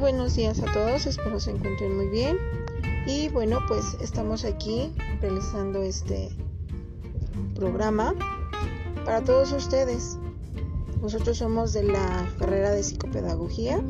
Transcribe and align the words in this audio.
Buenos 0.00 0.36
días 0.36 0.60
a 0.60 0.70
todos, 0.72 1.06
espero 1.06 1.40
se 1.40 1.52
encuentren 1.52 1.96
muy 1.96 2.08
bien. 2.08 2.36
Y 3.06 3.30
bueno, 3.30 3.60
pues 3.66 3.96
estamos 4.02 4.44
aquí 4.44 4.92
realizando 5.22 5.82
este 5.82 6.28
programa 7.54 8.14
para 9.06 9.22
todos 9.22 9.52
ustedes. 9.52 10.18
Nosotros 11.00 11.38
somos 11.38 11.72
de 11.72 11.84
la 11.84 12.28
carrera 12.38 12.72
de 12.72 12.82
psicopedagogía 12.82 13.80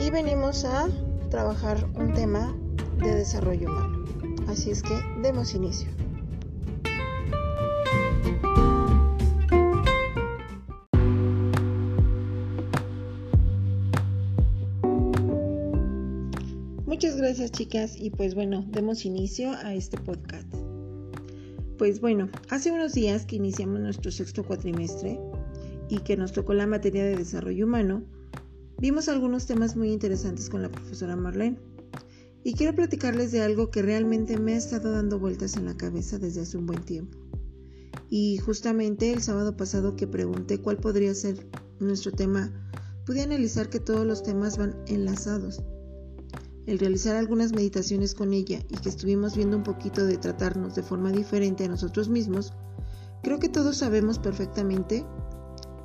y 0.00 0.10
venimos 0.10 0.64
a 0.64 0.88
trabajar 1.30 1.86
un 1.94 2.12
tema 2.12 2.52
de 2.98 3.14
desarrollo 3.14 3.70
humano. 3.70 4.04
Así 4.48 4.72
es 4.72 4.82
que 4.82 5.00
demos 5.22 5.54
inicio. 5.54 6.03
Muchas 16.94 17.16
gracias 17.16 17.50
chicas 17.50 17.96
y 17.98 18.10
pues 18.10 18.36
bueno, 18.36 18.64
demos 18.70 19.04
inicio 19.04 19.50
a 19.50 19.74
este 19.74 19.98
podcast. 19.98 20.46
Pues 21.76 22.00
bueno, 22.00 22.28
hace 22.50 22.70
unos 22.70 22.92
días 22.92 23.26
que 23.26 23.34
iniciamos 23.34 23.80
nuestro 23.80 24.12
sexto 24.12 24.44
cuatrimestre 24.44 25.18
y 25.88 25.98
que 25.98 26.16
nos 26.16 26.30
tocó 26.30 26.54
la 26.54 26.68
materia 26.68 27.02
de 27.02 27.16
desarrollo 27.16 27.66
humano, 27.66 28.04
vimos 28.78 29.08
algunos 29.08 29.44
temas 29.46 29.74
muy 29.74 29.90
interesantes 29.90 30.48
con 30.48 30.62
la 30.62 30.68
profesora 30.68 31.16
Marlene. 31.16 31.58
Y 32.44 32.54
quiero 32.54 32.76
platicarles 32.76 33.32
de 33.32 33.42
algo 33.42 33.72
que 33.72 33.82
realmente 33.82 34.38
me 34.38 34.52
ha 34.52 34.58
estado 34.58 34.92
dando 34.92 35.18
vueltas 35.18 35.56
en 35.56 35.64
la 35.64 35.76
cabeza 35.76 36.20
desde 36.20 36.42
hace 36.42 36.58
un 36.58 36.66
buen 36.66 36.84
tiempo. 36.84 37.18
Y 38.08 38.38
justamente 38.38 39.12
el 39.12 39.20
sábado 39.20 39.56
pasado 39.56 39.96
que 39.96 40.06
pregunté 40.06 40.58
cuál 40.58 40.76
podría 40.76 41.12
ser 41.12 41.44
nuestro 41.80 42.12
tema, 42.12 42.52
pude 43.04 43.22
analizar 43.22 43.68
que 43.68 43.80
todos 43.80 44.06
los 44.06 44.22
temas 44.22 44.58
van 44.58 44.76
enlazados 44.86 45.60
el 46.66 46.78
realizar 46.78 47.16
algunas 47.16 47.52
meditaciones 47.52 48.14
con 48.14 48.32
ella 48.32 48.60
y 48.68 48.76
que 48.76 48.88
estuvimos 48.88 49.36
viendo 49.36 49.56
un 49.56 49.62
poquito 49.62 50.04
de 50.04 50.16
tratarnos 50.16 50.74
de 50.74 50.82
forma 50.82 51.12
diferente 51.12 51.64
a 51.64 51.68
nosotros 51.68 52.08
mismos, 52.08 52.52
creo 53.22 53.38
que 53.38 53.48
todos 53.48 53.78
sabemos 53.78 54.18
perfectamente 54.18 55.04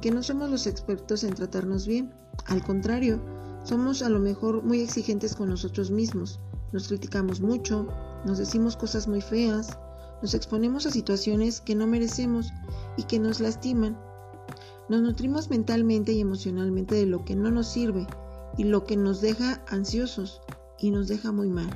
que 0.02 0.12
no 0.12 0.24
somos 0.24 0.50
los 0.50 0.68
expertos 0.68 1.24
en 1.24 1.34
tratarnos 1.34 1.86
bien. 1.86 2.14
Al 2.46 2.64
contrario, 2.64 3.22
somos 3.64 4.02
a 4.02 4.10
lo 4.10 4.20
mejor 4.20 4.64
muy 4.64 4.80
exigentes 4.82 5.36
con 5.36 5.50
nosotros 5.50 5.92
mismos, 5.92 6.40
nos 6.72 6.88
criticamos 6.88 7.42
mucho, 7.42 7.88
nos 8.26 8.38
decimos 8.38 8.78
cosas 8.78 9.08
muy 9.08 9.22
feas, 9.22 9.78
nos 10.22 10.34
exponemos 10.34 10.86
a 10.86 10.92
situaciones 10.92 11.62
que 11.62 11.76
no 11.76 11.88
merecemos 11.88 12.52
y 12.98 13.04
que 13.04 13.20
nos 13.20 13.40
lastiman. 13.40 13.98
Nos 14.88 15.02
nutrimos 15.02 15.50
mentalmente 15.50 16.12
y 16.14 16.22
emocionalmente 16.22 16.96
de 16.96 17.06
lo 17.06 17.24
que 17.26 17.36
no 17.36 17.52
nos 17.52 17.68
sirve 17.68 18.08
y 18.58 18.64
lo 18.64 18.84
que 18.86 18.98
nos 18.98 19.22
deja 19.22 19.64
ansiosos, 19.68 20.42
y 20.82 20.92
nos 20.92 21.08
deja 21.08 21.32
muy 21.32 21.50
mal. 21.50 21.70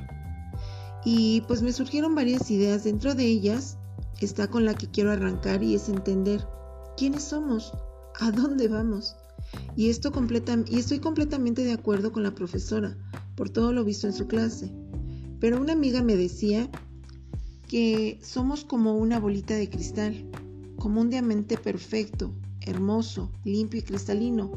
Y 1.04 1.42
pues 1.42 1.62
me 1.62 1.72
surgieron 1.72 2.14
varias 2.14 2.50
ideas, 2.50 2.84
dentro 2.84 3.14
de 3.14 3.26
ellas 3.26 3.76
está 4.24 4.48
con 4.48 4.64
la 4.64 4.74
que 4.74 4.90
quiero 4.90 5.12
arrancar 5.12 5.62
y 5.62 5.74
es 5.74 5.88
entender 5.88 6.46
quiénes 6.96 7.22
somos, 7.22 7.72
a 8.20 8.30
dónde 8.30 8.68
vamos. 8.68 9.16
Y, 9.76 9.90
esto 9.90 10.10
completa, 10.10 10.56
y 10.66 10.78
estoy 10.78 10.98
completamente 10.98 11.62
de 11.64 11.72
acuerdo 11.72 12.12
con 12.12 12.22
la 12.22 12.34
profesora 12.34 12.96
por 13.36 13.50
todo 13.50 13.72
lo 13.72 13.84
visto 13.84 14.06
en 14.06 14.12
su 14.12 14.26
clase. 14.26 14.72
Pero 15.40 15.60
una 15.60 15.74
amiga 15.74 16.02
me 16.02 16.16
decía 16.16 16.68
que 17.68 18.18
somos 18.22 18.64
como 18.64 18.96
una 18.96 19.20
bolita 19.20 19.54
de 19.54 19.68
cristal, 19.68 20.30
como 20.78 21.00
un 21.00 21.10
diamante 21.10 21.56
perfecto, 21.56 22.32
hermoso, 22.60 23.30
limpio 23.44 23.80
y 23.80 23.82
cristalino, 23.82 24.52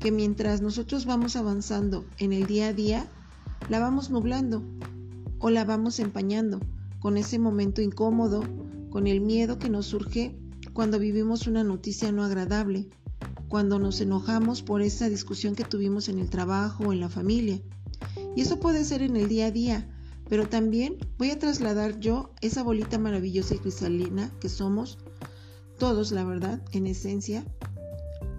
que 0.00 0.10
mientras 0.10 0.62
nosotros 0.62 1.06
vamos 1.06 1.36
avanzando 1.36 2.04
en 2.18 2.32
el 2.32 2.46
día 2.46 2.68
a 2.68 2.72
día, 2.72 3.10
la 3.68 3.80
vamos 3.80 4.10
nublando 4.10 4.62
o 5.38 5.50
la 5.50 5.64
vamos 5.64 5.98
empañando 6.00 6.60
con 7.00 7.16
ese 7.16 7.38
momento 7.38 7.82
incómodo, 7.82 8.44
con 8.90 9.06
el 9.06 9.20
miedo 9.20 9.58
que 9.58 9.68
nos 9.68 9.86
surge 9.86 10.36
cuando 10.72 10.98
vivimos 10.98 11.46
una 11.46 11.64
noticia 11.64 12.12
no 12.12 12.22
agradable, 12.22 12.88
cuando 13.48 13.78
nos 13.78 14.00
enojamos 14.00 14.62
por 14.62 14.82
esa 14.82 15.08
discusión 15.08 15.54
que 15.54 15.64
tuvimos 15.64 16.08
en 16.08 16.18
el 16.18 16.30
trabajo 16.30 16.84
o 16.84 16.92
en 16.92 17.00
la 17.00 17.08
familia. 17.08 17.60
Y 18.34 18.42
eso 18.42 18.60
puede 18.60 18.84
ser 18.84 19.02
en 19.02 19.16
el 19.16 19.28
día 19.28 19.46
a 19.46 19.50
día, 19.50 19.88
pero 20.28 20.48
también 20.48 20.96
voy 21.18 21.30
a 21.30 21.38
trasladar 21.38 21.98
yo 21.98 22.30
esa 22.40 22.62
bolita 22.62 22.98
maravillosa 22.98 23.54
y 23.54 23.58
cristalina 23.58 24.32
que 24.40 24.48
somos, 24.48 24.98
todos 25.78 26.12
la 26.12 26.24
verdad, 26.24 26.62
en 26.72 26.86
esencia, 26.86 27.44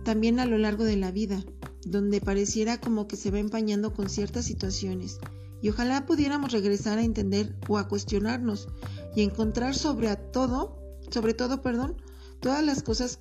también 0.03 0.39
a 0.39 0.45
lo 0.45 0.57
largo 0.57 0.83
de 0.83 0.97
la 0.97 1.11
vida, 1.11 1.43
donde 1.85 2.21
pareciera 2.21 2.79
como 2.79 3.07
que 3.07 3.15
se 3.15 3.31
va 3.31 3.39
empañando 3.39 3.93
con 3.93 4.09
ciertas 4.09 4.45
situaciones. 4.45 5.19
Y 5.61 5.69
ojalá 5.69 6.05
pudiéramos 6.05 6.51
regresar 6.51 6.97
a 6.97 7.03
entender 7.03 7.55
o 7.67 7.77
a 7.77 7.87
cuestionarnos 7.87 8.67
y 9.15 9.21
encontrar 9.21 9.75
sobre 9.75 10.13
todo, 10.15 10.77
sobre 11.09 11.33
todo, 11.33 11.61
perdón, 11.61 11.95
todas 12.39 12.63
las 12.63 12.83
cosas 12.83 13.19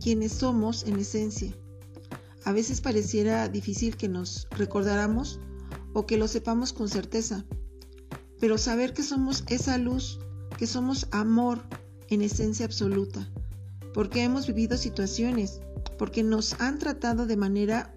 quienes 0.00 0.32
somos 0.32 0.84
en 0.84 0.98
esencia. 0.98 1.56
A 2.44 2.52
veces 2.52 2.80
pareciera 2.80 3.48
difícil 3.48 3.96
que 3.96 4.08
nos 4.08 4.48
recordáramos 4.50 5.40
o 5.94 6.06
que 6.06 6.16
lo 6.16 6.28
sepamos 6.28 6.72
con 6.72 6.88
certeza, 6.88 7.44
pero 8.40 8.58
saber 8.58 8.92
que 8.92 9.02
somos 9.02 9.44
esa 9.48 9.78
luz, 9.78 10.18
que 10.58 10.66
somos 10.66 11.06
amor 11.12 11.62
en 12.08 12.22
esencia 12.22 12.66
absoluta, 12.66 13.30
porque 13.94 14.24
hemos 14.24 14.46
vivido 14.46 14.76
situaciones 14.76 15.60
porque 15.98 16.22
nos 16.22 16.60
han 16.60 16.78
tratado 16.78 17.26
de 17.26 17.36
manera 17.36 17.94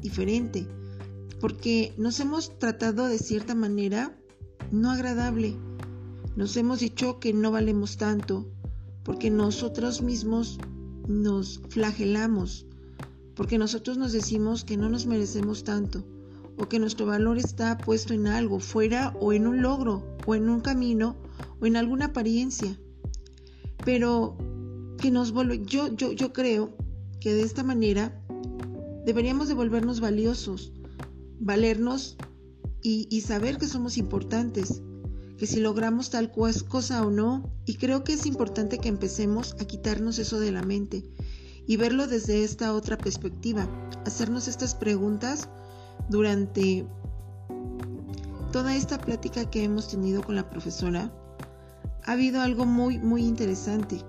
diferente, 0.00 0.66
porque 1.40 1.94
nos 1.96 2.20
hemos 2.20 2.58
tratado 2.58 3.06
de 3.06 3.18
cierta 3.18 3.54
manera 3.54 4.16
no 4.70 4.90
agradable. 4.90 5.56
Nos 6.36 6.56
hemos 6.56 6.80
dicho 6.80 7.18
que 7.18 7.32
no 7.32 7.50
valemos 7.50 7.96
tanto, 7.96 8.46
porque 9.04 9.30
nosotros 9.30 10.02
mismos 10.02 10.58
nos 11.08 11.60
flagelamos, 11.68 12.66
porque 13.34 13.58
nosotros 13.58 13.98
nos 13.98 14.12
decimos 14.12 14.64
que 14.64 14.76
no 14.76 14.88
nos 14.88 15.06
merecemos 15.06 15.64
tanto, 15.64 16.04
o 16.56 16.68
que 16.68 16.78
nuestro 16.78 17.06
valor 17.06 17.38
está 17.38 17.78
puesto 17.78 18.12
en 18.12 18.26
algo, 18.26 18.60
fuera 18.60 19.14
o 19.20 19.32
en 19.32 19.46
un 19.46 19.62
logro, 19.62 20.04
o 20.26 20.34
en 20.34 20.48
un 20.48 20.60
camino, 20.60 21.16
o 21.60 21.66
en 21.66 21.76
alguna 21.76 22.06
apariencia. 22.06 22.78
Pero 23.84 24.36
que 25.00 25.10
nos 25.10 25.32
vuelve, 25.32 25.62
yo, 25.64 25.88
yo, 25.94 26.12
yo 26.12 26.32
creo 26.32 26.76
que 27.20 27.32
de 27.32 27.42
esta 27.42 27.62
manera 27.62 28.20
deberíamos 29.06 29.48
de 29.48 29.54
volvernos 29.54 30.00
valiosos, 30.00 30.72
valernos 31.40 32.16
y, 32.82 33.20
saber 33.22 33.58
que 33.58 33.66
somos 33.66 33.98
importantes, 33.98 34.82
que 35.38 35.46
si 35.46 35.60
logramos 35.60 36.10
tal 36.10 36.30
cosa 36.32 37.04
o 37.04 37.10
no, 37.10 37.50
y 37.64 37.74
creo 37.74 38.04
que 38.04 38.12
es 38.12 38.26
importante 38.26 38.78
que 38.78 38.88
empecemos 38.88 39.54
a 39.58 39.64
quitarnos 39.64 40.18
eso 40.18 40.38
de 40.38 40.52
la 40.52 40.62
mente 40.62 41.04
y 41.66 41.76
verlo 41.76 42.06
desde 42.06 42.44
esta 42.44 42.74
otra 42.74 42.98
perspectiva, 42.98 43.68
hacernos 44.04 44.48
estas 44.48 44.74
preguntas 44.74 45.48
durante 46.08 46.86
toda 48.52 48.74
esta 48.74 48.98
plática 48.98 49.48
que 49.50 49.64
hemos 49.64 49.88
tenido 49.88 50.22
con 50.22 50.34
la 50.34 50.50
profesora. 50.50 51.12
Ha 52.04 52.12
habido 52.12 52.40
algo 52.40 52.64
muy, 52.66 52.98
muy 52.98 53.24
interesante 53.24 54.02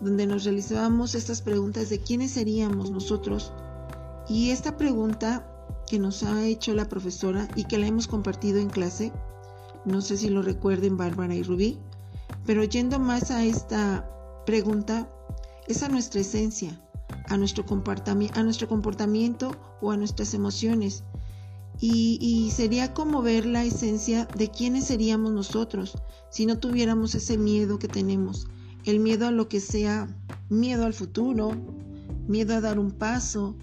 donde 0.00 0.26
nos 0.26 0.44
realizábamos 0.44 1.14
estas 1.14 1.42
preguntas 1.42 1.90
de 1.90 2.00
quiénes 2.00 2.32
seríamos 2.32 2.90
nosotros. 2.90 3.52
Y 4.28 4.50
esta 4.50 4.76
pregunta 4.76 5.46
que 5.86 5.98
nos 5.98 6.22
ha 6.22 6.44
hecho 6.44 6.74
la 6.74 6.88
profesora 6.88 7.48
y 7.56 7.64
que 7.64 7.78
la 7.78 7.86
hemos 7.86 8.06
compartido 8.06 8.58
en 8.58 8.70
clase, 8.70 9.12
no 9.84 10.00
sé 10.00 10.16
si 10.16 10.28
lo 10.28 10.42
recuerden 10.42 10.96
Bárbara 10.96 11.34
y 11.34 11.42
Rubí, 11.42 11.78
pero 12.46 12.64
yendo 12.64 12.98
más 12.98 13.30
a 13.30 13.44
esta 13.44 14.08
pregunta, 14.46 15.08
es 15.66 15.82
a 15.82 15.88
nuestra 15.88 16.20
esencia, 16.20 16.80
a 17.28 17.36
nuestro, 17.36 17.64
comportamiento 17.64 19.56
o 19.80 19.90
a 19.90 19.96
nuestras 19.96 20.34
emociones. 20.34 21.04
Y, 21.82 22.50
sería 22.54 22.92
como 22.92 23.22
ver 23.22 23.46
la 23.46 23.64
esencia 23.64 24.26
de 24.36 24.50
quiénes 24.50 24.84
seríamos 24.84 25.32
nosotros 25.32 25.96
si 26.28 26.44
no 26.44 26.58
tuviéramos 26.58 27.14
ese 27.14 27.38
miedo 27.38 27.78
que 27.78 27.88
tenemos, 27.88 28.46
el 28.84 29.00
miedo 29.00 29.26
a 29.26 29.30
lo 29.30 29.48
que 29.48 29.60
sea, 29.60 30.08
miedo 30.48 30.84
al 30.84 30.94
futuro, 30.94 31.52
miedo 32.26 32.54
a 32.54 32.60
dar 32.60 32.78
un 32.78 32.90
paso, 32.90 33.56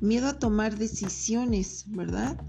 miedo 0.00 0.28
a 0.28 0.38
tomar 0.38 0.78
decisiones, 0.78 1.84
¿verdad? 1.88 2.40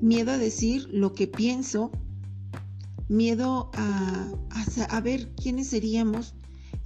Miedo 0.00 0.32
a 0.32 0.38
decir 0.38 0.88
lo 0.90 1.12
que 1.12 1.26
pienso, 1.26 1.90
miedo 3.08 3.70
a, 3.74 4.32
a, 4.88 5.00
ver 5.00 5.30
quiénes 5.34 5.68
seríamos 5.68 6.34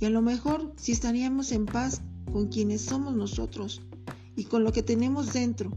y 0.00 0.04
a 0.04 0.10
lo 0.10 0.22
mejor 0.22 0.72
si 0.76 0.92
estaríamos 0.92 1.52
en 1.52 1.66
paz 1.66 2.02
con 2.32 2.48
quienes 2.48 2.82
somos 2.82 3.14
nosotros 3.14 3.82
y 4.36 4.44
con 4.44 4.64
lo 4.64 4.72
que 4.72 4.82
tenemos 4.82 5.32
dentro. 5.32 5.70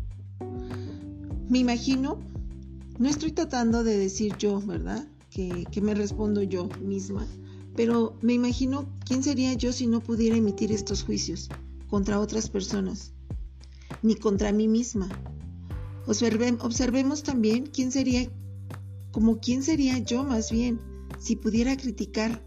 Me 1.49 1.59
imagino, 1.59 2.19
no 2.97 3.09
estoy 3.09 3.31
tratando 3.31 3.83
de 3.83 3.97
decir 3.97 4.35
yo, 4.37 4.61
¿verdad? 4.61 5.07
Que, 5.29 5.65
que 5.71 5.81
me 5.81 5.95
respondo 5.95 6.43
yo 6.43 6.69
misma, 6.81 7.25
pero 7.75 8.17
me 8.21 8.33
imagino 8.33 8.87
quién 9.05 9.23
sería 9.23 9.53
yo 9.53 9.71
si 9.71 9.87
no 9.87 10.01
pudiera 10.01 10.35
emitir 10.35 10.71
estos 10.71 11.03
juicios 11.03 11.49
contra 11.87 12.19
otras 12.19 12.49
personas, 12.49 13.13
ni 14.01 14.15
contra 14.15 14.51
mí 14.51 14.67
misma. 14.67 15.09
observemos 16.05 17.23
también 17.23 17.67
quién 17.67 17.91
sería, 17.91 18.29
como 19.11 19.39
quién 19.39 19.63
sería 19.63 19.97
yo 19.99 20.23
más 20.23 20.51
bien, 20.51 20.79
si 21.19 21.35
pudiera 21.35 21.77
criticar 21.77 22.43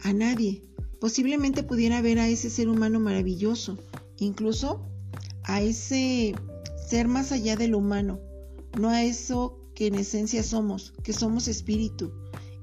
a 0.00 0.12
nadie. 0.12 0.62
Posiblemente 1.00 1.62
pudiera 1.62 2.00
ver 2.00 2.18
a 2.18 2.28
ese 2.28 2.50
ser 2.50 2.68
humano 2.68 3.00
maravilloso, 3.00 3.78
incluso 4.18 4.80
a 5.42 5.62
ese 5.62 6.34
ser 6.88 7.08
más 7.08 7.32
allá 7.32 7.56
de 7.56 7.68
lo 7.68 7.78
humano, 7.78 8.20
no 8.78 8.88
a 8.88 9.02
eso 9.04 9.58
que 9.74 9.88
en 9.88 9.96
esencia 9.96 10.42
somos, 10.42 10.92
que 11.02 11.12
somos 11.12 11.48
espíritu, 11.48 12.12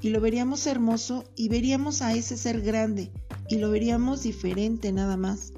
y 0.01 0.09
lo 0.09 0.19
veríamos 0.19 0.65
hermoso 0.67 1.23
y 1.35 1.49
veríamos 1.49 2.01
a 2.01 2.13
ese 2.13 2.37
ser 2.37 2.61
grande 2.61 3.11
y 3.47 3.57
lo 3.57 3.69
veríamos 3.69 4.23
diferente 4.23 4.91
nada 4.91 5.17
más, 5.17 5.53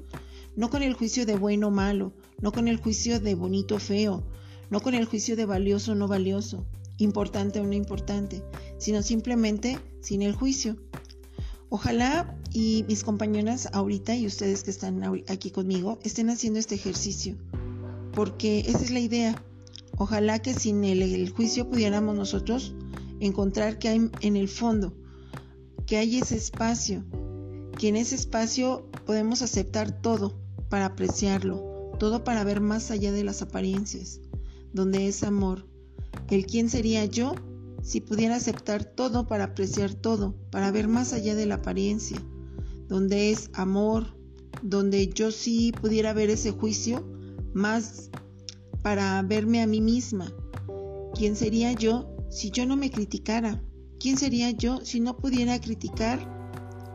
no 0.56 0.70
con 0.70 0.82
el 0.82 0.94
juicio 0.94 1.26
de 1.26 1.36
bueno 1.36 1.68
o 1.68 1.70
malo, 1.70 2.12
no 2.40 2.52
con 2.52 2.68
el 2.68 2.76
juicio 2.76 3.20
de 3.20 3.34
bonito 3.34 3.76
o 3.76 3.78
feo, 3.78 4.24
no 4.70 4.80
con 4.80 4.94
el 4.94 5.06
juicio 5.06 5.36
de 5.36 5.46
valioso 5.46 5.92
o 5.92 5.94
no 5.94 6.08
valioso, 6.08 6.66
importante 6.98 7.60
o 7.60 7.64
no 7.64 7.72
importante, 7.72 8.42
sino 8.78 9.02
simplemente 9.02 9.78
sin 10.00 10.22
el 10.22 10.34
juicio. 10.34 10.76
Ojalá 11.68 12.38
y 12.52 12.84
mis 12.86 13.02
compañeras 13.02 13.68
ahorita 13.72 14.14
y 14.14 14.26
ustedes 14.26 14.62
que 14.62 14.70
están 14.70 15.02
aquí 15.28 15.50
conmigo 15.50 15.98
estén 16.04 16.30
haciendo 16.30 16.58
este 16.58 16.76
ejercicio, 16.76 17.36
porque 18.12 18.60
esa 18.60 18.78
es 18.78 18.90
la 18.90 19.00
idea. 19.00 19.42
Ojalá 19.96 20.40
que 20.40 20.54
sin 20.54 20.84
el, 20.84 21.30
juicio 21.30 21.70
pudiéramos 21.70 22.16
nosotros 22.16 22.74
encontrar 23.26 23.78
que 23.78 23.88
hay 23.88 24.10
en 24.20 24.36
el 24.36 24.48
fondo, 24.48 24.94
que 25.86 25.96
hay 25.96 26.18
ese 26.18 26.36
espacio, 26.36 27.04
que 27.78 27.88
en 27.88 27.96
ese 27.96 28.14
espacio 28.14 28.88
podemos 29.06 29.42
aceptar 29.42 30.00
todo 30.00 30.34
para 30.68 30.86
apreciarlo, 30.86 31.92
todo 31.98 32.24
para 32.24 32.44
ver 32.44 32.60
más 32.60 32.90
allá 32.90 33.12
de 33.12 33.24
las 33.24 33.42
apariencias, 33.42 34.20
donde 34.72 35.08
es 35.08 35.22
amor. 35.22 35.66
El 36.30 36.46
quién 36.46 36.68
sería 36.68 37.04
yo 37.04 37.34
si 37.82 38.00
pudiera 38.00 38.36
aceptar 38.36 38.84
todo 38.84 39.26
para 39.26 39.44
apreciar 39.44 39.94
todo, 39.94 40.34
para 40.50 40.70
ver 40.70 40.88
más 40.88 41.12
allá 41.12 41.34
de 41.34 41.46
la 41.46 41.56
apariencia, 41.56 42.20
donde 42.88 43.30
es 43.30 43.50
amor, 43.52 44.16
donde 44.62 45.08
yo 45.08 45.30
sí 45.30 45.72
pudiera 45.72 46.12
ver 46.12 46.30
ese 46.30 46.50
juicio 46.50 47.06
más 47.52 48.10
para 48.82 49.20
verme 49.22 49.62
a 49.62 49.66
mí 49.66 49.80
misma. 49.80 50.32
¿Quién 51.14 51.36
sería 51.36 51.72
yo 51.72 52.13
si 52.34 52.50
yo 52.50 52.66
no 52.66 52.76
me 52.76 52.90
criticara? 52.90 53.62
¿Quién 54.00 54.18
sería 54.18 54.50
yo 54.50 54.80
si 54.84 54.98
no 54.98 55.16
pudiera 55.16 55.60
criticar 55.60 56.18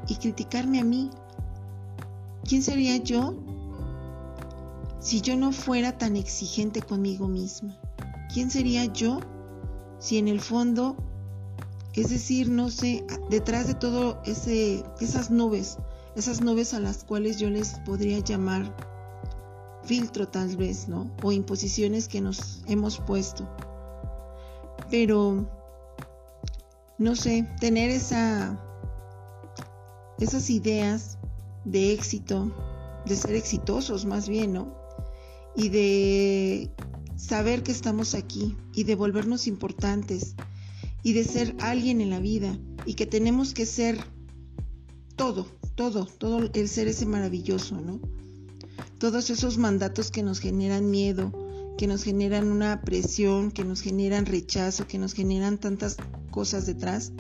y 0.06 0.16
criticarme 0.18 0.82
a 0.82 0.84
mí? 0.84 1.10
¿Quién 2.44 2.62
sería 2.62 2.98
yo 2.98 3.42
si 5.00 5.22
yo 5.22 5.38
no 5.38 5.54
fuera 5.54 5.98
tan 5.98 6.18
exigente 6.18 6.82
conmigo 6.82 7.30
misma? 7.30 7.80
¿Quién 8.34 8.52
sería 8.52 8.84
yo 8.84 9.22
si 9.98 10.18
en 10.18 10.28
el 10.28 10.42
fondo, 10.42 10.98
es 11.94 12.10
decir, 12.10 12.50
no 12.50 12.70
sé, 12.70 13.06
detrás 13.30 13.68
de 13.68 13.76
todo 13.76 14.22
ese 14.26 14.84
esas 15.00 15.32
nubes, 15.32 15.78
esas 16.18 16.42
nubes 16.42 16.74
a 16.74 16.82
las 16.82 17.06
cuales 17.06 17.40
yo 17.40 17.50
les 17.50 17.80
podría 17.86 18.20
llamar 18.20 18.76
filtro 19.86 20.28
tal 20.28 20.58
vez, 20.58 20.90
¿no? 20.90 21.10
O 21.24 21.32
imposiciones 21.32 22.10
que 22.10 22.20
nos 22.20 22.62
hemos 22.68 23.00
puesto. 23.00 23.48
Pero 24.90 25.50
no 26.98 27.16
sé, 27.16 27.48
tener 27.60 27.90
esa 27.90 28.60
esas 30.20 30.50
ideas 30.50 31.18
de 31.64 31.94
éxito, 31.94 32.52
de 33.06 33.16
ser 33.16 33.36
exitosos 33.36 34.06
más 34.06 34.28
bien, 34.28 34.54
¿no? 34.54 34.74
Y 35.56 35.70
de 35.70 36.72
saber 37.16 37.64
que 37.64 37.72
estamos 37.72 38.16
aquí 38.16 38.56
y 38.74 38.84
de 38.84 38.96
volvernos 38.96 39.48
importantes 39.48 40.36
y 41.04 41.14
de 41.14 41.24
ser 41.24 41.56
alguien 41.60 42.02
en 42.02 42.10
la 42.10 42.20
vida 42.20 42.58
y 42.86 42.96
que 42.96 43.06
tenemos 43.06 43.54
que 43.54 43.66
ser 43.66 43.98
todo, 45.16 45.48
todo, 45.76 46.06
todo 46.06 46.40
el 46.54 46.70
ser 46.70 46.88
ese 46.88 47.06
maravilloso, 47.06 47.80
¿no? 47.80 48.00
Todos 49.00 49.30
esos 49.30 49.58
mandatos 49.58 50.12
que 50.12 50.24
nos 50.24 50.40
generan 50.40 50.90
miedo, 50.90 51.32
que 51.80 51.88
nos 51.88 52.04
generan 52.04 52.52
una 52.52 52.82
presión, 52.82 53.52
que 53.52 53.64
nos 53.64 53.80
generan 53.80 54.26
rechazo, 54.26 54.86
que 54.86 54.98
nos 54.98 55.14
generan 55.14 55.58
tantas 55.58 55.96
cosas 56.30 56.66
detrás. 56.66 57.14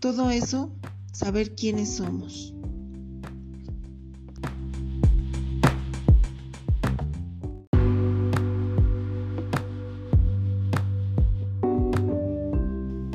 Todo 0.00 0.30
eso, 0.30 0.72
saber 1.12 1.54
quiénes 1.54 1.96
somos. 1.96 2.54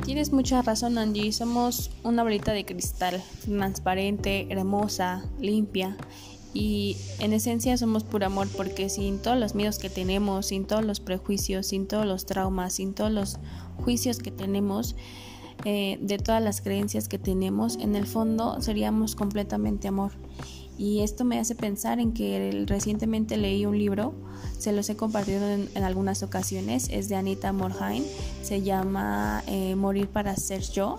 Tienes 0.04 0.30
mucha 0.30 0.62
razón, 0.62 0.98
Angie. 0.98 1.32
Somos 1.32 1.90
una 2.04 2.22
bolita 2.22 2.52
de 2.52 2.64
cristal, 2.64 3.20
transparente, 3.44 4.46
hermosa, 4.50 5.24
limpia. 5.40 5.96
Y 6.52 6.96
en 7.20 7.32
esencia 7.32 7.76
somos 7.76 8.02
puro 8.02 8.26
amor 8.26 8.48
porque 8.56 8.88
sin 8.88 9.18
todos 9.18 9.38
los 9.38 9.54
miedos 9.54 9.78
que 9.78 9.88
tenemos, 9.88 10.46
sin 10.46 10.64
todos 10.64 10.84
los 10.84 10.98
prejuicios, 10.98 11.66
sin 11.68 11.86
todos 11.86 12.06
los 12.06 12.26
traumas, 12.26 12.74
sin 12.74 12.92
todos 12.92 13.12
los 13.12 13.38
juicios 13.76 14.18
que 14.18 14.30
tenemos, 14.32 14.96
eh, 15.64 15.98
de 16.00 16.18
todas 16.18 16.42
las 16.42 16.60
creencias 16.60 17.06
que 17.06 17.18
tenemos, 17.18 17.76
en 17.76 17.94
el 17.94 18.06
fondo 18.06 18.60
seríamos 18.60 19.14
completamente 19.14 19.88
amor. 19.88 20.12
Y 20.78 21.00
esto 21.00 21.26
me 21.26 21.38
hace 21.38 21.54
pensar 21.54 22.00
en 22.00 22.12
que 22.14 22.64
recientemente 22.66 23.36
leí 23.36 23.66
un 23.66 23.78
libro, 23.78 24.14
se 24.58 24.72
los 24.72 24.88
he 24.88 24.96
compartido 24.96 25.46
en, 25.46 25.68
algunas 25.84 26.22
ocasiones, 26.22 26.88
es 26.90 27.10
de 27.10 27.16
Anita 27.16 27.52
Morhain, 27.52 28.02
se 28.42 28.62
llama 28.62 29.44
eh, 29.46 29.76
Morir 29.76 30.08
para 30.08 30.34
ser 30.36 30.62
yo. 30.62 30.98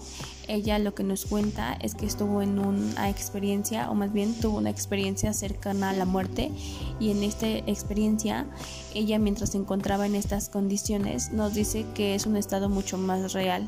Ella 0.51 0.80
lo 0.80 0.94
que 0.94 1.06
nos 1.06 1.25
cuenta 1.27 1.77
es 1.80 1.95
que 1.95 2.06
estuvo 2.06 2.42
en 2.42 2.59
una 2.59 3.09
experiencia, 3.09 3.89
o 3.89 3.95
más 3.95 4.12
bien 4.12 4.33
tuvo 4.33 4.57
una 4.57 4.69
experiencia 4.69 5.31
cercana 5.31 5.92
a 5.92 5.94
la 5.94 6.03
muerte, 6.03 6.51
y 7.00 7.12
en 7.12 7.24
esta 7.24 7.48
experiencia, 7.48 8.45
ella 8.94 9.18
mientras 9.18 9.51
se 9.51 9.59
encontraba 9.59 10.06
en 10.06 10.13
estas 10.13 10.50
condiciones, 10.50 11.31
nos 11.31 11.53
dice 11.53 11.86
que 11.95 12.15
es 12.15 12.25
un 12.25 12.36
estado 12.36 12.68
mucho 12.68 12.98
más 12.98 13.31
real 13.31 13.65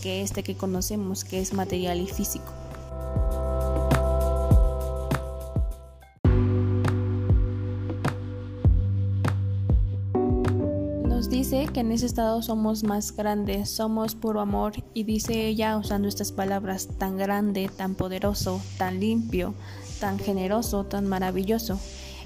que 0.00 0.22
este 0.22 0.44
que 0.44 0.56
conocemos, 0.56 1.24
que 1.24 1.40
es 1.40 1.54
material 1.54 2.00
y 2.00 2.06
físico. 2.06 2.52
Que 11.52 11.80
en 11.80 11.92
ese 11.92 12.06
estado 12.06 12.40
somos 12.40 12.82
más 12.82 13.14
grandes, 13.14 13.68
somos 13.68 14.14
puro 14.14 14.40
amor 14.40 14.72
y 14.94 15.04
dice 15.04 15.48
ella 15.48 15.76
usando 15.76 16.08
estas 16.08 16.32
palabras 16.32 16.88
tan 16.96 17.18
grande, 17.18 17.68
tan 17.68 17.94
poderoso, 17.94 18.62
tan 18.78 19.00
limpio, 19.00 19.52
tan 20.00 20.18
generoso, 20.18 20.84
tan 20.84 21.06
maravilloso. 21.06 21.78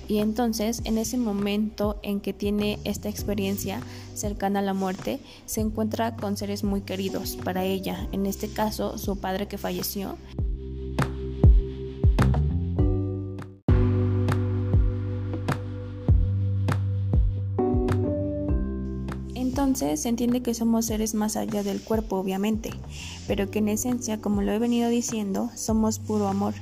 Y 0.07 0.19
entonces 0.19 0.81
en 0.85 0.97
ese 0.97 1.19
momento 1.19 1.99
en 2.05 2.21
que 2.21 2.33
tiene 2.33 2.79
esta 2.85 3.09
experiencia 3.09 3.81
cercana 4.15 4.61
a 4.61 4.63
la 4.63 4.75
muerte, 4.75 5.19
se 5.45 5.61
encuentra 5.61 6.15
con 6.15 6.37
seres 6.37 6.63
muy 6.63 6.83
queridos 6.83 7.37
para 7.43 7.65
ella, 7.65 8.07
en 8.13 8.27
este 8.27 8.49
caso 8.49 8.97
su 8.97 9.19
padre 9.19 9.49
que 9.49 9.59
falleció 9.59 10.17
Entonces 19.77 20.01
se 20.01 20.09
entiende 20.09 20.41
que 20.41 20.55
somos 20.55 20.87
seres 20.87 21.13
más 21.13 21.37
allá 21.37 21.63
del 21.63 21.83
cuerpo, 21.83 22.17
obviamente, 22.17 22.71
pero 23.27 23.51
que 23.51 23.59
en 23.59 23.69
esencia, 23.69 24.23
como 24.23 24.41
lo 24.41 24.51
he 24.53 24.59
venido 24.59 24.89
diciendo, 24.89 25.51
somos 25.55 25.99
puro 25.99 26.29
amor 26.29 26.55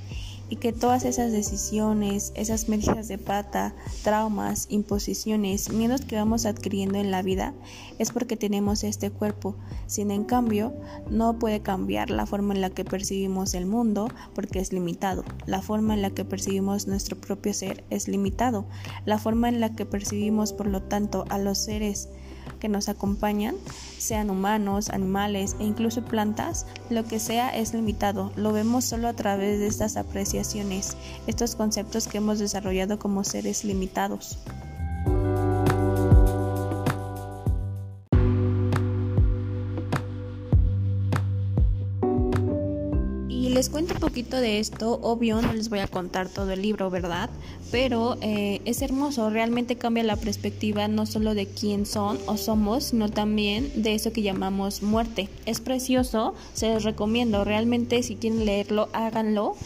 y 0.49 0.57
que 0.57 0.73
todas 0.73 1.05
esas 1.05 1.31
decisiones, 1.31 2.33
esas 2.35 2.69
medidas 2.69 3.07
de 3.07 3.19
pata, 3.19 3.73
traumas, 4.03 4.67
imposiciones, 4.69 5.71
miedos 5.71 6.01
que 6.01 6.17
vamos 6.17 6.45
adquiriendo 6.45 6.99
en 6.99 7.13
la 7.13 7.23
vida 7.23 7.55
es 8.01 8.11
porque 8.11 8.37
tenemos 8.37 8.83
este 8.83 9.13
cuerpo. 9.13 9.55
Sin 9.87 10.11
en 10.11 10.25
cambio, 10.25 10.75
no 11.09 11.39
puede 11.39 11.61
cambiar 11.61 12.11
la 12.11 12.27
forma 12.27 12.53
en 12.53 12.63
la 12.63 12.71
que 12.71 12.85
percibimos 12.85 13.55
el 13.55 13.67
mundo 13.67 14.09
porque 14.35 14.59
es 14.59 14.73
limitado. 14.73 15.25
La 15.47 15.63
forma 15.63 15.95
en 15.95 16.03
la 16.03 16.11
que 16.11 16.25
percibimos 16.25 16.89
nuestro 16.89 17.17
propio 17.17 17.55
ser 17.55 17.85
es 17.91 18.09
limitado. 18.09 18.67
La 19.07 19.19
forma 19.19 19.49
en 19.49 19.61
la 19.61 19.77
que 19.77 19.87
percibimos, 19.87 20.53
por 20.53 20.67
lo 20.67 20.83
tanto, 20.83 21.27
a 21.29 21.39
los 21.39 21.59
seres 21.59 22.09
que 22.65 22.71
nos 22.71 22.89
acompañan, 22.89 23.57
sean 23.99 24.31
humanos, 24.31 24.89
animales 24.89 25.55
e 25.61 25.65
incluso 25.65 26.03
plantas, 26.03 26.65
lo 26.89 27.05
que 27.05 27.19
sea 27.19 27.55
es 27.55 27.75
limitado. 27.75 28.33
Lo 28.37 28.55
vemos 28.55 28.87
solo 28.87 29.07
a 29.09 29.13
través 29.13 29.59
de 29.59 29.67
estas 29.67 29.99
apreciaciones, 29.99 30.97
estos 31.27 31.57
conceptos 31.57 32.09
que 32.09 32.17
hemos 32.17 32.39
desarrollado 32.39 32.99
como 32.99 33.23
seres 33.23 33.65
limitados. 33.65 34.39
Les 43.65 43.71
cuento 43.71 43.95
un 43.95 44.01
poquito 44.01 44.37
de 44.37 44.59
esto, 44.59 44.99
obvio 45.01 45.41
no 45.41 45.55
les 45.55 45.71
voy 45.71 45.79
a 45.79 45.87
contar 45.87 46.29
todo 46.29 46.51
el 46.51 46.61
libro, 46.61 46.91
¿verdad? 46.91 47.31
Pero 47.71 48.19
eh, 48.21 48.61
es 48.67 48.83
hermoso, 48.83 49.31
realmente 49.31 49.77
cambia 49.77 50.05
la 50.05 50.17
perspectiva 50.17 50.87
no 50.87 51.07
solo 51.07 51.35
de 51.35 51.47
quién 51.47 51.87
son 51.87 52.19
o 52.27 52.37
somos, 52.37 52.85
sino 52.85 53.09
también 53.09 53.73
de 53.75 53.95
eso 53.95 54.13
que 54.13 54.21
llamamos 54.21 54.83
muerte. 54.83 55.31
Es 55.47 55.61
precioso, 55.61 56.35
se 56.53 56.75
los 56.75 56.85
recomiendo, 56.85 57.43
realmente 57.43 58.03
si 58.03 58.17
quieren 58.17 58.45
leerlo, 58.45 58.91
háganlo. 58.93 59.57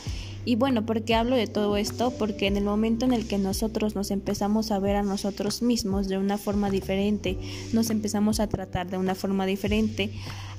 Y 0.49 0.57
bueno, 0.57 0.87
¿por 0.87 1.03
qué 1.03 1.15
hablo 1.15 1.37
de 1.37 1.47
todo 1.47 1.77
esto? 1.77 2.11
Porque 2.11 2.47
en 2.47 2.57
el 2.57 2.65
momento 2.65 3.05
en 3.05 3.13
el 3.13 3.29
que 3.29 3.37
nosotros 3.37 3.95
nos 3.95 4.11
empezamos 4.11 4.71
a 4.71 4.79
ver 4.79 4.97
a 4.97 5.03
nosotros 5.03 5.61
mismos 5.61 6.09
de 6.09 6.17
una 6.17 6.39
forma 6.39 6.71
diferente, 6.71 7.37
nos 7.75 7.91
empezamos 7.91 8.41
a 8.41 8.47
tratar 8.47 8.89
de 8.89 8.97
una 8.97 9.15
forma 9.15 9.45
diferente, 9.45 10.11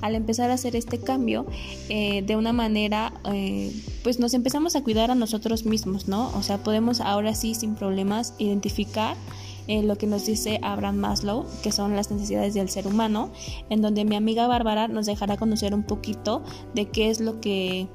al 0.02 0.14
empezar 0.14 0.52
a 0.52 0.54
hacer 0.54 0.76
este 0.76 1.00
cambio 1.00 1.48
eh, 1.90 2.22
de 2.22 2.36
una 2.36 2.54
manera, 2.54 3.14
eh, 3.34 3.74
pues 4.04 4.20
nos 4.20 4.36
empezamos 4.36 4.76
a 4.76 4.84
cuidar 4.84 5.10
a 5.10 5.16
nosotros 5.16 5.66
mismos, 5.66 6.08
¿no? 6.08 6.30
O 6.38 6.44
sea, 6.44 6.60
podemos 6.60 7.02
ahora 7.02 7.34
sí 7.34 7.56
sin 7.56 7.74
problemas 7.74 8.36
identificar 8.38 9.18
eh, 9.66 9.82
lo 9.82 9.98
que 9.98 10.06
nos 10.06 10.24
dice 10.24 10.60
Abraham 10.62 10.98
Maslow, 10.98 11.48
que 11.64 11.72
son 11.72 11.96
las 11.96 12.12
necesidades 12.12 12.54
del 12.54 12.70
ser 12.70 12.86
humano, 12.86 13.32
en 13.72 13.82
donde 13.82 14.06
mi 14.06 14.16
amiga 14.16 14.46
Bárbara 14.46 14.88
nos 14.88 15.08
dejará 15.08 15.36
conocer 15.36 15.74
un 15.74 15.82
poquito 15.82 16.44
de 16.76 16.86
qué 16.90 17.10
es 17.10 17.20
lo 17.20 17.42
que 17.42 17.88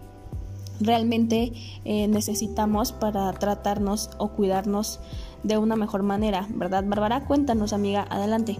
realmente 0.80 1.52
eh, 1.84 2.08
necesitamos 2.08 2.92
para 2.92 3.32
tratarnos 3.32 4.10
o 4.18 4.28
cuidarnos 4.28 5.00
de 5.42 5.58
una 5.58 5.76
mejor 5.76 6.02
manera, 6.02 6.46
¿verdad, 6.50 6.84
Bárbara? 6.86 7.26
Cuéntanos, 7.26 7.72
amiga, 7.72 8.06
adelante. 8.10 8.58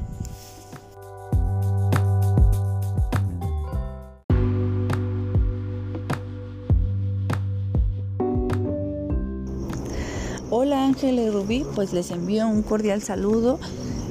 Hola 10.51 10.85
Ángel 10.85 11.19
y 11.19 11.31
Rubí, 11.31 11.67
pues 11.75 11.93
les 11.93 12.13
envío 12.13 12.47
un 12.47 12.63
cordial 12.63 13.03
saludo 13.03 13.59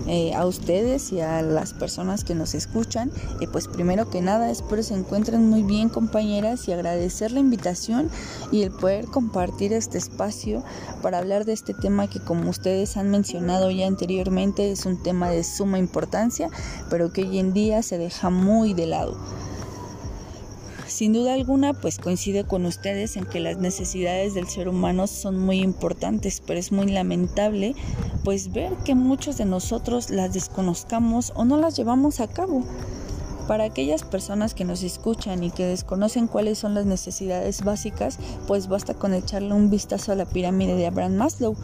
eh, 0.08 0.34
a 0.34 0.46
ustedes 0.46 1.12
y 1.12 1.22
a 1.22 1.42
las 1.42 1.74
personas 1.74 2.24
que 2.24 2.36
nos 2.36 2.54
escuchan. 2.54 3.12
Y 3.40 3.48
pues 3.48 3.68
primero 3.68 4.10
que 4.10 4.22
nada 4.22 4.50
espero 4.50 4.84
se 4.84 4.94
encuentren 4.94 5.50
muy 5.50 5.64
bien 5.64 5.90
compañeras 5.90 6.68
y 6.68 6.74
agradecer 6.74 7.32
la 7.32 7.40
invitación 7.40 8.10
y 8.52 8.64
el 8.64 8.72
poder 8.72 9.06
compartir 9.06 9.74
este 9.74 9.98
espacio 9.98 10.64
para 11.02 11.20
hablar 11.20 11.46
de 11.46 11.54
este 11.54 11.74
tema 11.74 12.10
que 12.10 12.20
como 12.20 12.50
ustedes 12.50 12.98
han 12.98 13.10
mencionado 13.10 13.72
ya 13.72 13.88
anteriormente 13.88 14.72
es 14.72 14.86
un 14.86 15.02
tema 15.02 15.30
de 15.30 15.44
suma 15.44 15.80
importancia, 15.80 16.50
pero 16.90 17.12
que 17.12 17.24
hoy 17.24 17.40
en 17.40 17.54
día 17.54 17.82
se 17.84 17.98
deja 17.98 18.30
muy 18.30 18.74
de 18.74 18.88
lado. 18.88 19.18
Sin 20.94 21.12
duda 21.12 21.34
alguna, 21.34 21.74
pues 21.74 21.98
coincide 21.98 22.44
con 22.44 22.68
ustedes 22.68 23.18
en 23.18 23.26
que 23.26 23.40
las 23.40 23.58
necesidades 23.58 24.36
del 24.36 24.48
ser 24.48 24.70
humano 24.70 25.08
son 25.08 25.40
muy 25.40 25.60
importantes, 25.60 26.40
pero 26.46 26.60
es 26.60 26.72
muy 26.72 26.86
lamentable 26.86 27.74
pues 28.24 28.52
ver 28.52 28.76
que 28.86 28.94
muchos 28.94 29.40
de 29.40 29.46
nosotros 29.46 30.12
las 30.12 30.34
desconozcamos 30.34 31.34
o 31.36 31.46
no 31.46 31.58
las 31.58 31.76
llevamos 31.76 32.20
a 32.20 32.28
cabo. 32.28 32.62
Para 33.48 33.64
aquellas 33.64 34.04
personas 34.04 34.54
que 34.54 34.66
nos 34.66 34.84
escuchan 34.84 35.44
y 35.44 35.50
que 35.50 35.66
desconocen 35.66 36.28
cuáles 36.28 36.60
son 36.60 36.76
las 36.76 36.86
necesidades 36.86 37.64
básicas, 37.64 38.20
pues 38.46 38.68
basta 38.68 38.94
con 38.94 39.16
echarle 39.16 39.52
un 39.52 39.72
vistazo 39.72 40.12
a 40.12 40.16
la 40.16 40.26
pirámide 40.26 40.76
de 40.76 40.86
Abraham 40.86 41.16
Maslow, 41.16 41.56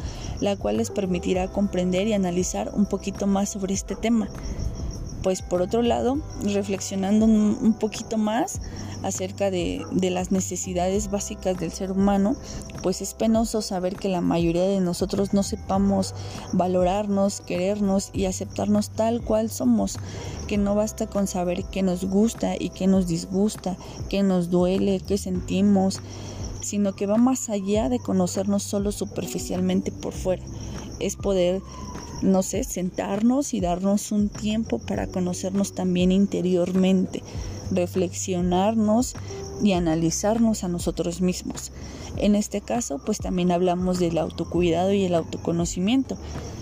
la 0.41 0.55
cual 0.55 0.77
les 0.77 0.89
permitirá 0.89 1.49
comprender 1.49 2.07
y 2.07 2.13
analizar 2.13 2.71
un 2.73 2.87
poquito 2.87 3.27
más 3.27 3.49
sobre 3.49 3.75
este 3.75 3.95
tema. 3.95 4.27
Pues 5.23 5.41
por 5.41 5.61
otro 5.61 5.81
lado, 5.81 6.17
reflexionando 6.43 7.25
un 7.25 7.75
poquito 7.77 8.17
más, 8.17 8.61
acerca 9.03 9.49
de, 9.49 9.85
las 9.91 10.31
necesidades 10.31 11.09
básicas 11.09 11.57
del 11.57 11.71
ser 11.71 11.91
humano, 11.91 12.35
pues 12.83 13.01
es 13.01 13.13
penoso 13.13 13.61
saber 13.61 13.95
que 13.95 14.09
la 14.09 14.21
mayoría 14.21 14.63
de 14.63 14.79
nosotros 14.79 15.33
no 15.33 15.43
sepamos 15.43 16.13
valorarnos, 16.53 17.41
querernos 17.41 18.09
y 18.13 18.25
aceptarnos 18.25 18.89
tal 18.89 19.21
cual 19.21 19.49
somos, 19.49 19.97
que 20.47 20.57
no 20.57 20.75
basta 20.75 21.07
con 21.07 21.27
saber 21.27 21.63
qué 21.65 21.81
nos 21.81 22.05
gusta 22.05 22.55
y 22.57 22.69
qué 22.69 22.87
nos 22.87 23.07
disgusta, 23.07 23.77
qué 24.09 24.23
nos 24.23 24.49
duele, 24.49 25.01
qué 25.05 25.17
sentimos, 25.17 26.01
sino 26.61 26.93
que 26.93 27.05
va 27.05 27.17
más 27.17 27.49
allá 27.49 27.89
de 27.89 27.99
conocernos 27.99 28.63
solo 28.63 28.91
superficialmente 28.91 29.91
por 29.91 30.13
fuera. 30.13 30.43
Es 30.99 31.15
poder 31.15 31.61
no 32.21 32.43
sé, 32.43 32.63
sentarnos 32.63 33.53
y 33.53 33.61
darnos 33.61 34.11
un 34.11 34.29
tiempo 34.29 34.79
para 34.79 35.07
conocernos 35.07 35.73
también 35.73 36.11
interiormente 36.11 37.23
reflexionarnos 37.71 39.15
y 39.61 39.73
analizarnos 39.73 40.63
a 40.63 40.67
nosotros 40.67 41.21
mismos. 41.21 41.71
En 42.17 42.35
este 42.35 42.61
caso, 42.61 42.99
pues 43.05 43.19
también 43.19 43.51
hablamos 43.51 43.99
del 43.99 44.17
autocuidado 44.17 44.93
y 44.93 45.03
el 45.03 45.15
autoconocimiento. 45.15 46.17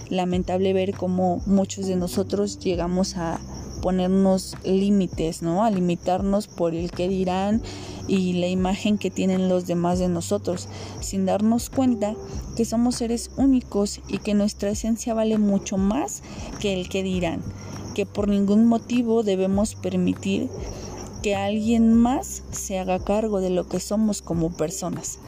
Lamentable 0.10 0.74
ver 0.74 0.94
cómo 0.94 1.42
muchos 1.46 1.88
de 1.88 1.96
nosotros 1.96 2.60
llegamos 2.60 3.18
a 3.18 3.40
ponernos 3.82 4.56
límites, 4.64 5.42
¿no? 5.42 5.64
A 5.64 5.72
limitarnos 5.72 6.48
por 6.48 6.74
el 6.74 6.92
que 6.92 7.08
dirán 7.08 7.62
y 8.08 8.34
la 8.34 8.48
imagen 8.48 8.98
que 8.98 9.12
tienen 9.12 9.50
los 9.50 9.68
demás 9.68 10.00
de 10.00 10.10
nosotros, 10.10 10.68
sin 11.00 11.26
darnos 11.26 11.70
cuenta 11.70 12.16
que 12.56 12.66
somos 12.66 12.96
seres 12.96 13.32
únicos 13.38 14.02
y 14.08 14.20
que 14.20 14.34
nuestra 14.34 14.70
esencia 14.70 15.14
vale 15.14 15.38
mucho 15.38 15.78
más 15.78 16.24
que 16.60 16.74
el 16.74 16.90
que 16.90 17.04
dirán, 17.04 17.42
que 17.94 18.06
por 18.06 18.28
ningún 18.28 18.66
motivo 18.66 19.24
debemos 19.24 19.76
permitir 19.76 20.50
que 21.22 21.36
alguien 21.36 21.94
más 21.94 22.44
se 22.52 22.80
haga 22.80 23.00
cargo 23.00 23.42
de 23.42 23.50
lo 23.50 23.68
que 23.68 23.80
somos 23.80 24.22
como 24.22 24.56
personas. 24.56 25.20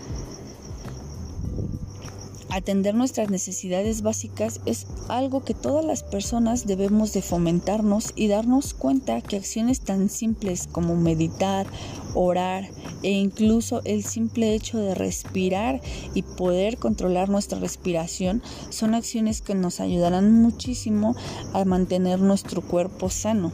Atender 2.51 2.95
nuestras 2.95 3.29
necesidades 3.29 4.01
básicas 4.01 4.59
es 4.65 4.87
algo 5.07 5.43
que 5.43 5.53
todas 5.53 5.85
las 5.85 6.01
personas 6.01 6.65
debemos 6.65 7.13
de 7.13 7.21
fomentarnos 7.21 8.11
y 8.15 8.27
darnos 8.27 8.73
cuenta 8.73 9.21
que 9.21 9.37
acciones 9.37 9.81
tan 9.81 10.09
simples 10.09 10.67
como 10.71 10.95
meditar, 10.95 11.67
orar 12.15 12.67
e 13.03 13.11
incluso 13.11 13.81
el 13.85 14.03
simple 14.03 14.55
hecho 14.55 14.79
de 14.79 14.95
respirar 14.95 15.79
y 16.15 16.23
poder 16.23 16.79
controlar 16.79 17.29
nuestra 17.29 17.59
respiración 17.59 18.41
son 18.71 18.95
acciones 18.95 19.43
que 19.43 19.53
nos 19.53 19.79
ayudarán 19.79 20.33
muchísimo 20.33 21.15
a 21.53 21.63
mantener 21.65 22.19
nuestro 22.19 22.63
cuerpo 22.63 23.11
sano. 23.11 23.51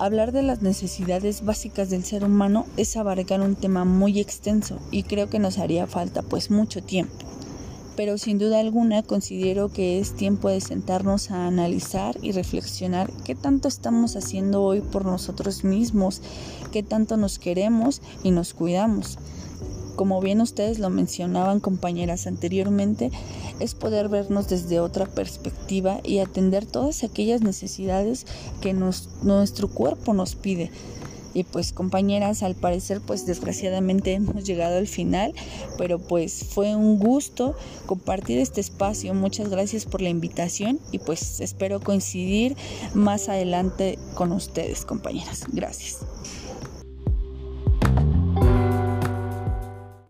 Hablar 0.00 0.32
de 0.32 0.42
las 0.42 0.62
necesidades 0.62 1.44
básicas 1.44 1.90
del 1.90 2.04
ser 2.04 2.24
humano 2.24 2.66
es 2.76 2.96
abarcar 2.96 3.40
un 3.40 3.54
tema 3.54 3.84
muy 3.84 4.18
extenso 4.18 4.80
y 4.90 5.04
creo 5.04 5.30
que 5.30 5.38
nos 5.38 5.58
haría 5.58 5.86
falta 5.86 6.22
pues 6.22 6.50
mucho 6.50 6.82
tiempo. 6.82 7.35
Pero 7.96 8.18
sin 8.18 8.38
duda 8.38 8.60
alguna 8.60 9.02
considero 9.02 9.70
que 9.70 9.98
es 9.98 10.14
tiempo 10.14 10.50
de 10.50 10.60
sentarnos 10.60 11.30
a 11.30 11.46
analizar 11.46 12.18
y 12.20 12.32
reflexionar 12.32 13.10
qué 13.24 13.34
tanto 13.34 13.68
estamos 13.68 14.16
haciendo 14.16 14.62
hoy 14.62 14.82
por 14.82 15.06
nosotros 15.06 15.64
mismos, 15.64 16.20
qué 16.72 16.82
tanto 16.82 17.16
nos 17.16 17.38
queremos 17.38 18.02
y 18.22 18.32
nos 18.32 18.52
cuidamos. 18.52 19.18
Como 19.96 20.20
bien 20.20 20.42
ustedes 20.42 20.78
lo 20.78 20.90
mencionaban 20.90 21.58
compañeras 21.58 22.26
anteriormente, 22.26 23.10
es 23.60 23.74
poder 23.74 24.10
vernos 24.10 24.46
desde 24.46 24.78
otra 24.78 25.06
perspectiva 25.06 26.00
y 26.04 26.18
atender 26.18 26.66
todas 26.66 27.02
aquellas 27.02 27.40
necesidades 27.40 28.26
que 28.60 28.74
nuestro 28.74 29.68
cuerpo 29.68 30.12
nos 30.12 30.34
pide. 30.34 30.70
Y 31.36 31.44
pues 31.44 31.74
compañeras, 31.74 32.42
al 32.42 32.54
parecer 32.54 33.02
pues 33.02 33.26
desgraciadamente 33.26 34.14
hemos 34.14 34.44
llegado 34.44 34.78
al 34.78 34.86
final, 34.86 35.34
pero 35.76 35.98
pues 35.98 36.46
fue 36.48 36.74
un 36.74 36.98
gusto 36.98 37.54
compartir 37.84 38.38
este 38.38 38.62
espacio. 38.62 39.12
Muchas 39.12 39.50
gracias 39.50 39.84
por 39.84 40.00
la 40.00 40.08
invitación 40.08 40.80
y 40.92 40.98
pues 40.98 41.40
espero 41.42 41.80
coincidir 41.80 42.56
más 42.94 43.28
adelante 43.28 43.98
con 44.14 44.32
ustedes 44.32 44.86
compañeras. 44.86 45.44
Gracias. 45.52 45.98